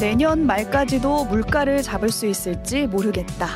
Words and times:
내년 0.00 0.46
말까지도 0.46 1.24
물가를 1.24 1.82
잡을 1.82 2.10
수 2.10 2.26
있을지 2.26 2.86
모르겠다. 2.86 3.48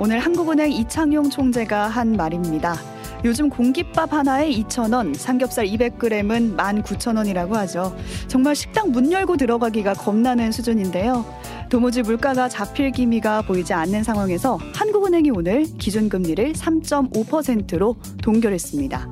오늘 0.00 0.18
한국은행 0.18 0.72
이창용 0.72 1.28
총재가 1.28 1.88
한 1.88 2.12
말입니다. 2.12 2.74
요즘 3.22 3.50
공깃밥 3.50 4.12
하나에 4.12 4.50
2,000원, 4.50 5.14
삼겹살 5.14 5.66
200g은 5.66 6.56
19,000원이라고 6.56 7.52
하죠. 7.52 7.94
정말 8.28 8.54
식당 8.54 8.92
문 8.92 9.12
열고 9.12 9.36
들어가기가 9.36 9.92
겁나는 9.92 10.52
수준인데요. 10.52 11.24
도무지 11.68 12.02
물가가 12.02 12.48
잡힐 12.48 12.90
기미가 12.90 13.42
보이지 13.42 13.72
않는 13.74 14.04
상황에서 14.04 14.58
한국은행이 14.74 15.30
오늘 15.30 15.64
기준금리를 15.64 16.52
3.5%로 16.52 17.96
동결했습니다. 18.22 19.08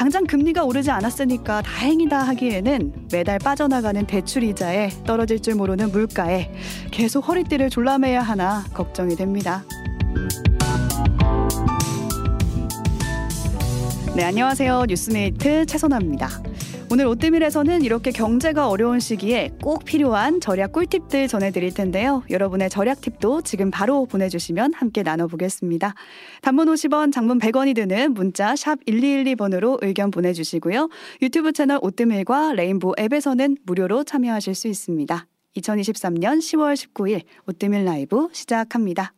당장 0.00 0.24
금리가 0.24 0.64
오르지 0.64 0.90
않았으니까 0.90 1.60
다행이다 1.60 2.20
하기에는 2.20 3.08
매달 3.12 3.38
빠져나가는 3.38 4.06
대출 4.06 4.44
이자에 4.44 4.88
떨어질 5.04 5.42
줄 5.42 5.56
모르는 5.56 5.92
물가에 5.92 6.50
계속 6.90 7.28
허리띠를 7.28 7.68
졸라매야 7.68 8.22
하나 8.22 8.64
걱정이 8.72 9.14
됩니다. 9.14 9.62
네, 14.16 14.24
안녕하세요. 14.24 14.86
뉴스메이트 14.88 15.66
최선아입니다. 15.66 16.28
오늘 16.92 17.06
오뜨밀에서는 17.06 17.82
이렇게 17.82 18.10
경제가 18.10 18.68
어려운 18.68 18.98
시기에 18.98 19.52
꼭 19.62 19.84
필요한 19.84 20.40
절약 20.40 20.72
꿀팁들 20.72 21.28
전해드릴 21.28 21.72
텐데요. 21.72 22.24
여러분의 22.28 22.68
절약 22.68 23.00
팁도 23.00 23.42
지금 23.42 23.70
바로 23.70 24.06
보내주시면 24.06 24.74
함께 24.74 25.04
나눠보겠습니다. 25.04 25.94
단문 26.42 26.66
50원, 26.66 27.12
장문 27.12 27.38
100원이 27.38 27.76
드는 27.76 28.12
문자 28.14 28.56
sharp 28.56 28.84
1212번으로 28.86 29.78
의견 29.82 30.10
보내주시고요. 30.10 30.88
유튜브 31.22 31.52
채널 31.52 31.78
오뜨밀과 31.80 32.54
레인보 32.54 32.94
앱에서는 32.98 33.58
무료로 33.64 34.02
참여하실 34.02 34.56
수 34.56 34.66
있습니다. 34.66 35.26
2023년 35.58 36.38
10월 36.38 36.74
19일 36.74 37.22
오뜨밀 37.46 37.84
라이브 37.84 38.26
시작합니다. 38.32 39.14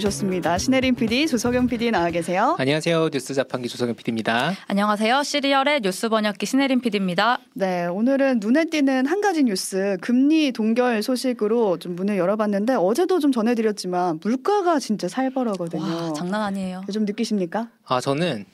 모셨습니다. 0.00 0.56
신혜림 0.58 0.94
PD, 0.94 1.26
조석영 1.26 1.66
PD 1.66 1.90
나와 1.90 2.10
계세요. 2.10 2.56
안녕하세요. 2.58 3.10
뉴스 3.10 3.34
자판기 3.34 3.68
조성현 3.68 3.94
PD입니다. 3.96 4.54
안녕하세요. 4.66 5.22
시리얼의 5.22 5.80
뉴스 5.82 6.08
번역기 6.08 6.46
신혜림 6.46 6.80
PD입니다. 6.80 7.38
네, 7.54 7.86
오늘은 7.86 8.40
눈에 8.40 8.64
띄는 8.66 9.06
한 9.06 9.20
가지 9.20 9.44
뉴스, 9.44 9.96
금리 10.00 10.52
동결 10.52 11.02
소식으로 11.02 11.78
좀 11.78 11.96
문을 11.96 12.16
열어봤는데 12.16 12.74
어제도 12.74 13.18
좀 13.18 13.30
전해드렸지만 13.32 14.20
물가가 14.22 14.78
진짜 14.78 15.08
살벌하거든요. 15.08 15.82
와, 15.82 16.12
장난 16.14 16.42
아니에요. 16.42 16.82
좀 16.92 17.04
느끼십니까? 17.04 17.68
아 17.84 18.00
저는 18.00 18.46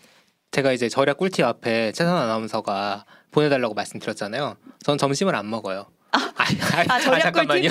제가 0.51 0.73
이제 0.73 0.89
절약 0.89 1.17
꿀팁 1.19 1.45
앞에 1.45 1.93
최선 1.93 2.17
아나운서가 2.17 3.05
보내달라고 3.31 3.75
말씀드렸잖아요. 3.75 4.57
전 4.83 4.99
점심을 4.99 5.35
안 5.35 5.49
먹어요. 5.49 5.87
아, 6.13 6.19
아, 6.37 6.45
아, 6.89 7.01
절약 7.01 7.23
잠깐만요. 7.23 7.71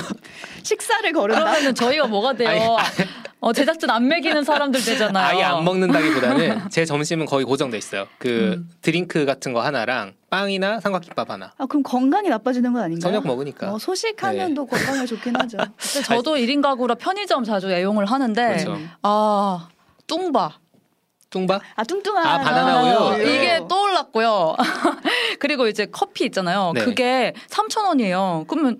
식사를 0.62 1.12
거른다. 1.12 1.40
그러면은 1.40 1.74
저희가 1.74 2.06
뭐가 2.06 2.34
돼요? 2.34 2.76
아니, 2.78 3.08
어, 3.46 3.52
제작진 3.52 3.88
안 3.90 4.08
먹이는 4.08 4.42
사람들 4.42 4.82
되잖아요. 4.84 5.24
아예 5.24 5.44
안 5.44 5.62
먹는다기보다는 5.62 6.62
제 6.68 6.84
점심은 6.84 7.26
거의 7.26 7.44
고정돼 7.44 7.78
있어요. 7.78 8.08
그 8.18 8.54
음. 8.56 8.70
드링크 8.82 9.24
같은 9.24 9.52
거 9.52 9.60
하나랑 9.62 10.14
빵이나 10.30 10.80
삼각김밥 10.80 11.30
하나. 11.30 11.52
아, 11.56 11.66
그럼 11.66 11.84
건강이 11.84 12.28
나빠지는 12.28 12.72
건 12.72 12.82
아닌가요? 12.82 13.00
저녁 13.00 13.24
먹으니까. 13.24 13.72
어, 13.72 13.78
소식하면 13.78 14.48
네. 14.48 14.54
또 14.54 14.66
건강에 14.66 15.06
좋긴 15.06 15.36
하죠. 15.40 15.58
근데 15.58 16.02
저도 16.02 16.34
1인 16.34 16.60
가구라 16.60 16.96
편의점 16.96 17.44
자주 17.44 17.70
애용을 17.70 18.06
하는데 18.06 18.48
그렇죠. 18.48 18.78
아 19.02 19.68
뚱바 20.08 20.58
뚱바? 21.30 21.60
아, 21.76 21.84
뚱뚱한. 21.84 22.26
아, 22.26 22.38
바나나 22.40 22.82
우유? 23.12 23.18
네. 23.18 23.34
이게 23.36 23.60
떠올랐고요. 23.68 24.56
그리고 25.38 25.68
이제 25.68 25.86
커피 25.86 26.24
있잖아요. 26.24 26.72
네. 26.74 26.84
그게 26.84 27.32
3,000원이에요. 27.48 28.46
그러면 28.48 28.78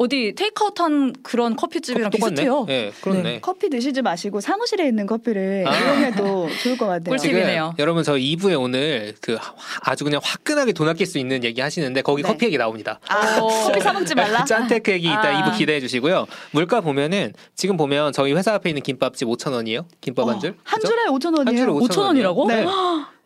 어디 0.00 0.32
테이크아웃한 0.36 1.12
그런 1.24 1.56
커피집이랑 1.56 2.10
똑같네? 2.10 2.34
비슷해요. 2.36 2.64
네, 2.68 2.92
그렇네. 3.00 3.22
네. 3.22 3.40
커피 3.40 3.68
드시지 3.68 4.00
마시고 4.00 4.40
사무실에 4.40 4.86
있는 4.86 5.06
커피를 5.06 5.64
아. 5.66 5.76
이용해도 5.76 6.48
좋을 6.62 6.78
것 6.78 6.86
같아요. 6.86 7.16
꿀팁. 7.16 7.32
꿀팁이네요. 7.32 7.74
여러분 7.80 8.04
저 8.04 8.12
2부에 8.14 8.60
오늘 8.60 9.14
그 9.20 9.34
화- 9.34 9.54
아주 9.82 10.04
그냥 10.04 10.20
화끈하게 10.22 10.72
돈 10.72 10.88
아낄 10.88 11.04
수 11.04 11.18
있는 11.18 11.42
얘기 11.42 11.60
하시는데 11.60 12.02
거기 12.02 12.22
네. 12.22 12.28
커피 12.28 12.46
얘기 12.46 12.56
나옵니다. 12.56 13.00
아, 13.08 13.40
오. 13.40 13.48
커피 13.48 13.80
사 13.80 13.92
먹지 13.92 14.14
말라. 14.14 14.44
짠테크 14.44 14.92
얘기 14.92 15.08
이따 15.08 15.20
아. 15.36 15.42
2부 15.50 15.58
기대해 15.58 15.80
주시고요. 15.80 16.26
물가 16.52 16.80
보면은 16.80 17.32
지금 17.56 17.76
보면 17.76 18.12
저희 18.12 18.32
회사 18.34 18.54
앞에 18.54 18.70
있는 18.70 18.82
김밥집 18.82 19.26
5천 19.26 19.52
원이에요. 19.52 19.88
김밥 20.00 20.28
한 20.28 20.38
줄. 20.38 20.50
어, 20.50 20.54
한 20.62 20.80
그죠? 20.80 20.92
줄에 20.92 21.06
5천 21.06 21.36
한 21.44 21.46
줄에 21.56 21.60
원이에요. 21.66 21.80
5천 21.80 21.90
5천 21.90 21.98
원이라고? 22.06 22.46
네. 22.46 22.64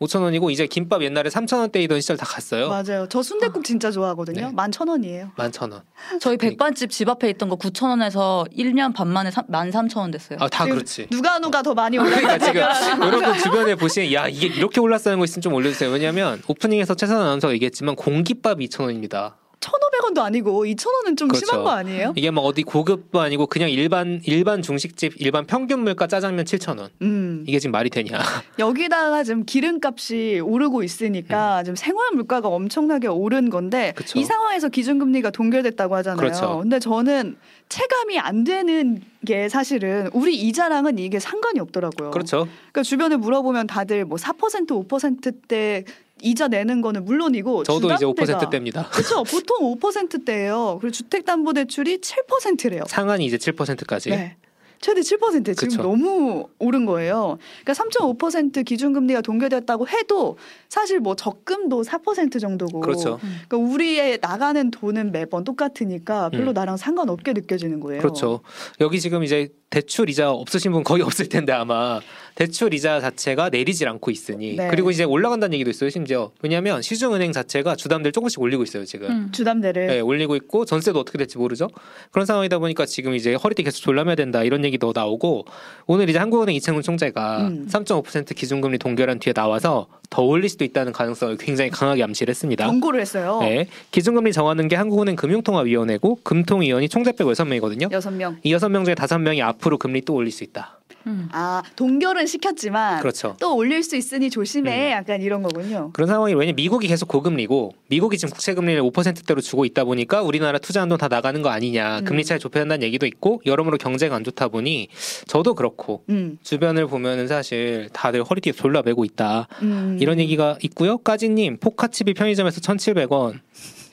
5천 0.01 0.21
원이고 0.23 0.49
이제 0.49 0.65
김밥 0.67 1.03
옛날에 1.03 1.29
3천 1.29 1.59
원대이던 1.59 2.01
시절 2.01 2.17
다 2.17 2.25
갔어요. 2.25 2.67
맞아요. 2.69 3.05
저 3.09 3.21
순대국 3.21 3.63
진짜 3.63 3.91
좋아하거든요. 3.91 4.47
네. 4.47 4.51
만천 4.53 4.87
원이에요. 4.89 5.31
11,000원. 5.37 5.81
저희 6.19 6.35
백반집 6.63 6.91
집 6.91 7.09
앞에 7.09 7.29
있던 7.31 7.49
거 7.49 7.57
9천 7.57 7.89
원에서 7.89 8.45
1년 8.57 8.93
반 8.93 9.09
만에 9.09 9.29
13,000원 9.29 10.11
됐어요. 10.11 10.37
아, 10.41 10.47
다 10.47 10.65
그렇지. 10.65 11.07
누가 11.09 11.37
누가 11.39 11.61
더 11.61 11.73
많이 11.73 11.97
그러니까 11.97 12.35
올랐을까? 12.35 12.73
지금 12.73 13.01
여러분 13.03 13.37
주변에 13.37 13.75
보시면 13.75 14.13
야 14.13 14.27
이게 14.27 14.47
이렇게 14.47 14.79
올랐다는 14.79 15.19
거 15.19 15.25
있으면 15.25 15.41
좀 15.41 15.53
올려주세요. 15.53 15.89
왜냐하면 15.89 16.41
오프닝에서 16.47 16.95
최선 16.95 17.19
아나운서가 17.21 17.53
얘기했지만 17.53 17.95
공깃밥이 17.95 18.67
2,000원입니다. 18.69 19.33
1,500원도 19.63 20.19
아니고 20.19 20.65
2,000원은 20.65 21.17
좀 21.17 21.27
그렇죠. 21.29 21.45
심한 21.45 21.63
거 21.63 21.71
아니에요? 21.71 22.13
이게 22.15 22.31
뭐 22.31 22.43
어디 22.43 22.63
고급도 22.63 23.19
아니고 23.19 23.47
그냥 23.47 23.69
일반 23.69 24.21
일반 24.25 24.61
중식집 24.61 25.13
일반 25.17 25.45
평균 25.45 25.79
물가 25.79 26.07
짜장면 26.07 26.45
7,000원. 26.45 26.89
음. 27.01 27.43
이게 27.47 27.59
지금 27.59 27.71
말이 27.71 27.89
되냐? 27.89 28.19
여기다가 28.59 29.23
지금 29.23 29.45
기름값이 29.45 30.41
오르고 30.43 30.83
있으니까 30.83 31.63
지금 31.63 31.75
생활 31.75 32.11
물가가 32.13 32.49
엄청나게 32.49 33.07
오른 33.07 33.49
건데 33.49 33.93
음. 33.95 33.95
그쵸. 33.95 34.19
이 34.19 34.23
상황에서 34.23 34.69
기준금리가 34.69 35.31
동결됐다고 35.31 35.95
하잖아요. 35.95 36.17
그렇죠. 36.17 36.59
근데 36.61 36.79
저는 36.79 37.37
체감이 37.69 38.19
안 38.19 38.43
되는 38.43 39.01
게 39.25 39.49
사실은 39.49 40.09
우리 40.13 40.35
이자랑은 40.35 40.99
이게 40.99 41.19
상관이 41.19 41.59
없더라고요. 41.59 42.11
그렇죠. 42.11 42.47
그러니까 42.71 42.83
주변에 42.83 43.15
물어보면 43.15 43.67
다들 43.67 44.05
뭐 44.05 44.17
4% 44.17 44.67
5%대 44.87 45.85
이자 46.23 46.47
내는 46.47 46.81
거는 46.81 47.05
물론이고 47.05 47.63
저도 47.63 47.91
이제 47.91 48.05
주담대가 48.05 48.39
5%대입니다. 48.39 48.89
그렇죠. 48.89 49.23
보통 49.23 49.75
5%대예요. 49.75 50.77
그리고 50.79 50.91
주택담보대출이 50.91 51.99
7%래요. 51.99 52.83
상한이 52.87 53.25
이제 53.25 53.37
7%까지. 53.37 54.09
네. 54.09 54.37
최대 54.83 54.99
7% 54.99 55.55
지금 55.55 55.69
그쵸. 55.69 55.81
너무 55.81 56.49
오른 56.59 56.85
거예요. 56.85 57.37
그러니까 57.63 57.83
3.5% 57.83 58.65
기준금리가 58.65 59.21
동결됐다고 59.21 59.87
해도 59.87 60.37
사실 60.67 60.99
뭐 60.99 61.15
적금도 61.15 61.83
4% 61.83 62.41
정도고. 62.41 62.81
그렇죠. 62.81 63.17
그러니까 63.47 63.57
우리의 63.57 64.19
나가는 64.21 64.69
돈은 64.71 65.13
매번 65.13 65.45
똑같으니까 65.45 66.29
별로 66.29 66.51
음. 66.51 66.53
나랑 66.53 66.75
상관없게 66.75 67.31
느껴지는 67.31 67.79
거예요. 67.79 68.01
그렇죠. 68.01 68.41
여기 68.81 68.99
지금 68.99 69.23
이제 69.23 69.53
대출 69.73 70.07
이자 70.07 70.29
없으신 70.29 70.71
분 70.71 70.83
거의 70.83 71.01
없을 71.03 71.27
텐데 71.27 71.51
아마 71.51 71.99
대출 72.35 72.75
이자 72.75 73.01
자체가 73.01 73.49
내리질 73.49 73.87
않고 73.87 74.11
있으니 74.11 74.55
네. 74.55 74.67
그리고 74.67 74.91
이제 74.91 75.03
올라간다는 75.03 75.55
얘기도 75.55 75.71
있어요 75.71 75.89
심지어 75.89 76.29
왜냐하면 76.43 76.83
시중은행 76.83 77.31
자체가 77.31 77.75
주담대를 77.75 78.11
조금씩 78.11 78.39
올리고 78.39 78.61
있어요 78.61 78.85
지금 78.85 79.09
음. 79.09 79.31
주담대를 79.31 79.87
네, 79.87 79.99
올리고 79.99 80.35
있고 80.35 80.65
전세도 80.65 80.99
어떻게 80.99 81.17
될지 81.17 81.39
모르죠 81.39 81.69
그런 82.11 82.27
상황이다 82.27 82.59
보니까 82.59 82.85
지금 82.85 83.15
이제 83.15 83.33
허리띠 83.33 83.63
계속 83.63 83.81
졸라매야 83.81 84.13
된다 84.13 84.43
이런 84.43 84.63
얘기도 84.63 84.93
나오고 84.95 85.45
오늘 85.87 86.07
이제 86.07 86.19
한국은행 86.19 86.55
이창훈 86.55 86.83
총재가 86.83 87.47
음. 87.47 87.67
3.5% 87.67 88.35
기준금리 88.35 88.77
동결한 88.77 89.17
뒤에 89.17 89.33
나와서 89.33 89.87
더 90.13 90.21
올릴 90.21 90.47
수도 90.47 90.63
있다는 90.63 90.91
가능성을 90.93 91.37
굉장히 91.37 91.71
강하게 91.71 92.03
암시를 92.03 92.31
했습니다. 92.31 92.67
경고를 92.67 93.01
했어요. 93.01 93.39
네, 93.41 93.65
기준금리 93.89 94.31
정하는 94.31 94.67
게 94.67 94.75
한국은행 94.75 95.15
금융통화위원회고 95.15 96.19
금통위원이 96.21 96.87
총재 96.87 97.11
빼고 97.13 97.31
여섯 97.31 97.45
명이거든요. 97.45 97.87
여섯 97.91 98.11
명. 98.11 98.37
이 98.43 98.53
여섯 98.53 98.69
명 98.69 98.85
중에 98.85 98.93
다섯 98.93 99.17
명이 99.17 99.41
앞 99.41 99.59
으로 99.67 99.77
금리 99.77 100.01
또 100.01 100.13
올릴 100.13 100.31
수 100.31 100.43
있다. 100.43 100.79
음. 101.07 101.27
아 101.31 101.61
동결은 101.75 102.25
시켰지만 102.27 103.01
그렇죠. 103.01 103.35
또 103.39 103.55
올릴 103.55 103.83
수 103.83 103.95
있으니 103.95 104.29
조심해. 104.29 104.89
음. 104.89 104.91
약간 104.91 105.21
이런 105.21 105.41
거군요. 105.41 105.91
그런 105.93 106.07
상황이 106.07 106.33
왜냐 106.33 106.49
면 106.49 106.55
미국이 106.55 106.87
계속 106.87 107.07
고금리고 107.07 107.73
미국이 107.89 108.17
지금 108.17 108.31
국채 108.33 108.53
금리를 108.53 108.81
5%대로 108.81 109.41
주고 109.41 109.65
있다 109.65 109.83
보니까 109.83 110.21
우리나라 110.21 110.59
투자한 110.59 110.89
돈다 110.89 111.07
나가는 111.07 111.41
거 111.41 111.49
아니냐 111.49 111.99
음. 111.99 112.05
금리 112.05 112.23
차이 112.23 112.39
좁혀한다는 112.39 112.83
얘기도 112.83 113.05
있고 113.05 113.41
여러모로 113.45 113.77
경제가 113.77 114.15
안 114.15 114.23
좋다 114.23 114.47
보니 114.47 114.87
저도 115.27 115.55
그렇고 115.55 116.03
음. 116.09 116.37
주변을 116.43 116.87
보면은 116.87 117.27
사실 117.27 117.89
다들 117.91 118.23
허리띠에 118.23 118.53
졸라 118.53 118.81
매고 118.83 119.03
있다 119.03 119.47
음. 119.61 119.97
이런 119.99 120.19
얘기가 120.19 120.57
있고요 120.61 120.97
까지님 120.97 121.57
포카칩이 121.57 122.13
편의점에서 122.13 122.61
1,700원 122.61 123.39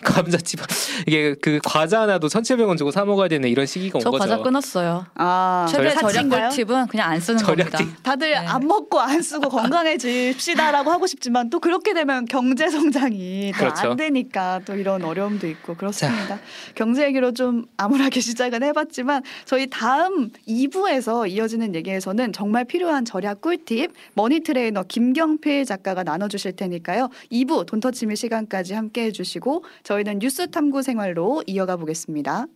감자칩 0.04 0.60
이게 1.06 1.34
그 1.40 1.58
과자 1.64 2.02
하나도 2.02 2.28
1,700원 2.28 2.76
주고 2.78 2.90
사 2.90 3.04
먹어야 3.04 3.28
되는 3.28 3.48
이런 3.48 3.66
시기가 3.66 3.98
온 3.98 4.02
저 4.02 4.10
거죠. 4.10 4.20
과자 4.22 4.38
끊었어요. 4.42 5.06
아, 5.14 5.66
최대 5.70 5.90
절약- 5.90 6.00
사치인가요? 6.00 6.48
꿀팁은 6.50 6.86
그냥 6.88 7.10
안 7.10 7.20
쓰는 7.20 7.38
절약 7.38 7.70
겁니다. 7.70 7.96
다들 8.02 8.30
네. 8.30 8.36
안 8.36 8.66
먹고 8.66 8.98
안 9.00 9.20
쓰고 9.22 9.48
건강해집시다라고 9.48 10.90
하고 10.90 11.06
싶지만 11.06 11.50
또 11.50 11.60
그렇게 11.60 11.94
되면 11.94 12.24
경제 12.26 12.68
성장이 12.68 13.52
더안 13.56 13.72
그렇죠. 13.74 13.96
되니까 13.96 14.60
또 14.64 14.74
이런 14.74 15.04
어려움도 15.04 15.46
있고 15.48 15.74
그렇습니다. 15.74 16.38
경제 16.74 17.04
얘기로 17.06 17.32
좀 17.32 17.66
암울하게 17.76 18.20
시작은 18.20 18.62
해봤지만 18.62 19.22
저희 19.44 19.68
다음 19.68 20.30
2부에서 20.48 21.28
이어지는 21.30 21.74
얘기에서는 21.74 22.32
정말 22.32 22.64
필요한 22.64 23.04
절약 23.04 23.40
꿀팁 23.40 23.92
money 24.14 24.40
trainer 24.40 24.82
김경필 24.84 25.64
작가가 25.64 26.02
나눠주실 26.02 26.52
테니까요. 26.56 27.08
2부 27.32 27.66
돈터치미 27.66 28.16
시간까지 28.16 28.74
함께 28.74 29.04
해 29.04 29.12
주시고 29.12 29.64
저희는 29.90 30.20
뉴스 30.20 30.48
탐구 30.48 30.82
생활로 30.82 31.42
이어가 31.48 31.76
보겠습니다. 31.76 32.46